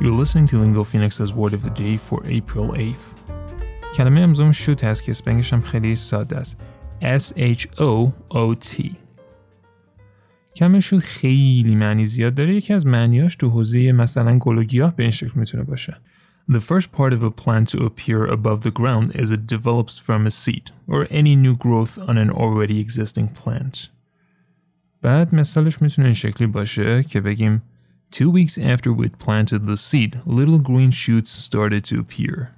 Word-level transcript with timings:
You're 0.00 0.18
listening 0.22 0.46
to 0.46 0.58
Lingo 0.58 0.84
Phoenix's 0.84 1.32
Word 1.32 1.54
of 1.54 1.62
the 1.66 1.70
Day 1.70 1.96
for 1.96 2.18
April 2.26 2.66
8th. 2.72 3.06
کلمه 3.94 4.20
امضامون 4.20 4.52
شوت 4.52 4.84
هست 4.84 5.02
که 5.02 5.10
اسپنگش 5.10 5.52
هم 5.52 5.60
خیلی 5.60 5.96
ساده 5.96 6.36
است. 6.36 6.60
S-H-O-O-T 7.02 8.94
کلمه 10.56 10.80
شوت 10.80 11.02
خیلی 11.02 11.74
معنی 11.74 12.06
زیاد 12.06 12.34
داره 12.34 12.54
یکی 12.54 12.72
از 12.72 12.86
معنیاش 12.86 13.36
تو 13.36 13.50
حوزه 13.50 13.92
مثلا 13.92 14.38
گل 14.38 14.58
و 14.58 14.64
گیاه 14.64 14.96
به 14.96 15.02
این 15.02 15.12
شکل 15.12 15.40
میتونه 15.40 15.62
باشه. 15.62 15.96
The 16.50 16.60
first 16.60 16.92
part 16.92 17.12
of 17.12 17.22
a 17.22 17.30
plant 17.30 17.68
to 17.68 17.78
appear 17.84 18.26
above 18.26 18.62
the 18.62 18.70
ground 18.70 19.16
as 19.22 19.30
it 19.30 19.46
develops 19.46 19.98
from 19.98 20.26
a 20.26 20.30
seed 20.30 20.70
or 20.88 21.06
any 21.10 21.34
new 21.36 21.56
growth 21.56 21.98
on 22.08 22.16
an 22.18 22.30
already 22.30 22.80
existing 22.80 23.28
plant. 23.28 23.88
بعد 25.02 25.34
مثالش 25.34 25.82
میتونه 25.82 26.06
این 26.06 26.14
شکلی 26.14 26.46
باشه 26.46 27.02
که 27.02 27.20
بگیم 27.20 27.62
Two 28.10 28.30
weeks 28.30 28.58
after 28.58 28.92
we'd 28.92 29.18
planted 29.18 29.66
the 29.66 29.76
seed, 29.76 30.20
little 30.26 30.58
green 30.58 30.90
shoots 30.90 31.30
started 31.30 31.84
to 31.84 31.98
appear. 32.00 32.48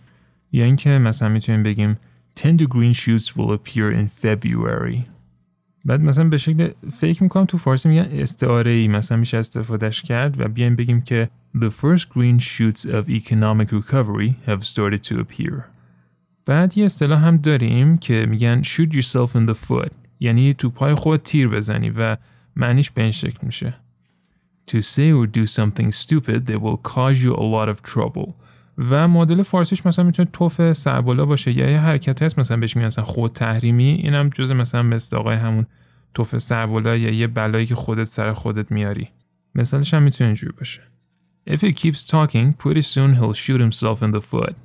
یا 0.53 0.65
اینکه 0.65 0.99
مثلا 0.99 1.29
میتونیم 1.29 1.63
بگیم 1.63 1.97
Tender 2.41 2.67
green 2.67 2.93
shoots 2.93 3.37
will 3.37 3.53
appear 3.53 3.91
in 3.93 4.09
February. 4.09 4.99
بعد 5.85 6.01
مثلا 6.01 6.29
به 6.29 6.37
شکل 6.37 6.69
فکر 6.91 7.23
میکنم 7.23 7.45
تو 7.45 7.59
فارسی 7.59 7.89
میگن 7.89 8.09
استعاره 8.11 8.71
ای 8.71 8.89
مثلا 8.89 9.19
میشه 9.19 9.37
استفادهش 9.37 10.03
کرد 10.03 10.41
و 10.41 10.49
بیایم 10.49 10.77
بگیم 10.77 11.01
که 11.01 11.31
The 11.57 11.71
first 11.71 12.09
green 12.09 12.39
shoots 12.41 12.85
of 12.85 13.09
economic 13.09 13.71
recovery 13.71 14.35
have 14.47 14.65
started 14.65 15.03
to 15.09 15.15
appear. 15.15 15.63
بعد 16.47 16.79
یه 16.79 16.85
اصطلاح 16.85 17.25
هم 17.27 17.37
داریم 17.37 17.99
که 17.99 18.27
میگن 18.27 18.63
shoot 18.63 18.93
yourself 18.93 19.31
in 19.31 19.49
the 19.51 19.69
foot 19.69 19.91
یعنی 20.21 20.55
تو 20.55 20.71
پای 20.71 20.95
خود 20.95 21.23
تیر 21.23 21.49
بزنی 21.49 21.91
و 21.91 22.17
معنیش 22.57 22.91
به 22.91 23.03
این 23.03 23.11
شکل 23.11 23.39
میشه 23.43 23.75
To 24.76 24.82
say 24.82 25.10
or 25.20 25.26
do 25.40 25.46
something 25.60 25.90
stupid 26.04 26.40
that 26.48 26.60
will 26.66 26.80
cause 26.94 27.18
you 27.24 27.32
a 27.44 27.46
lot 27.56 27.68
of 27.74 27.78
trouble. 27.92 28.34
و 28.78 29.08
مدل 29.08 29.44
فارسیش 29.44 29.86
مثلا 29.86 30.06
می‌تونه 30.06 30.30
توف 30.34 30.74
سربالا 30.74 31.26
باشه 31.26 31.58
یا 31.58 31.70
یه 31.70 31.80
حرکت 31.80 32.24
هست 32.24 32.40
مثلا 32.40 32.58
بهش 32.58 32.78
میگن 32.78 32.90
خود 32.90 33.32
تحریمی. 33.32 33.90
اینم 33.90 34.30
جز 34.30 34.52
مثلا 34.52 34.84
مثل 34.84 35.18
آقای 35.18 35.36
همون 35.36 35.66
توف 36.14 36.38
سربالا 36.38 36.96
یا 36.96 37.10
یه 37.10 37.28
بلایی 37.28 37.66
که 37.66 37.76
خودت 37.76 38.04
سر 38.04 38.34
خودت 38.34 38.72
میاری. 38.72 39.10
مثالش 39.56 39.94
هم 39.94 40.04
می‌تونه 40.04 40.28
اینجوری 40.28 40.54
باشه. 40.58 40.82
If 41.50 41.58
he 41.58 41.72
keeps 41.72 42.06
talking, 42.06 42.54
pretty 42.64 42.82
soon 42.82 43.16
he'll 43.16 43.34
shoot 43.34 43.62
himself 43.62 44.02
in 44.02 44.16
the 44.16 44.22
foot. 44.32 44.56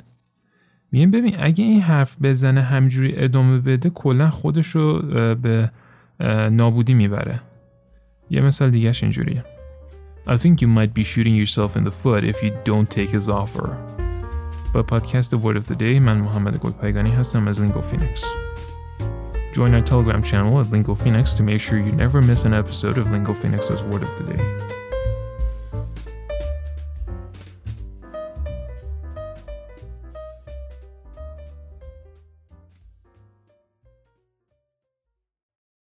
میگم 0.92 1.10
ببین 1.10 1.34
اگه 1.38 1.64
این 1.64 1.80
حرف 1.80 2.16
بزنه 2.22 2.62
همجوری 2.62 3.12
ادامه 3.16 3.58
بده 3.58 3.90
کلا 3.90 4.30
خودش 4.30 4.66
رو 4.66 5.02
به 5.34 5.70
نابودی 6.50 6.94
می‌بره. 6.94 7.40
یه 8.30 8.40
مثال 8.40 8.70
دیگهش 8.70 9.02
اینجوریه. 9.02 9.44
I 10.26 10.38
think 10.38 10.62
you 10.62 10.68
might 10.68 10.94
be 10.94 11.04
shooting 11.04 11.34
yourself 11.34 11.76
in 11.76 11.84
the 11.84 11.90
foot 11.90 12.24
if 12.24 12.42
you 12.42 12.56
don't 12.64 12.90
take 12.90 13.10
his 13.10 13.28
offer. 13.28 13.76
But 14.72 14.86
podcast 14.86 15.28
the 15.28 15.36
Word 15.36 15.56
of 15.56 15.66
the 15.66 15.76
Day 15.76 16.00
Man 16.00 16.20
Mohammad 16.22 16.58
گلپایگانی 16.58 17.10
هستم 17.10 17.48
از 17.48 17.60
Lingo 17.60 17.82
Phoenix. 17.82 18.24
Join 19.52 19.74
our 19.74 19.82
Telegram 19.82 20.22
channel 20.22 20.58
at 20.60 20.70
Lingo 20.70 20.94
Phoenix 20.94 21.34
to 21.34 21.42
make 21.42 21.60
sure 21.60 21.78
you 21.78 21.92
never 21.92 22.22
miss 22.22 22.44
an 22.44 22.54
episode 22.54 22.98
of 22.98 23.10
Lingo 23.10 23.34
Phoenix's 23.34 23.82
Word 23.82 24.02
of 24.02 24.16
the 24.16 24.24
Day. 24.32 24.83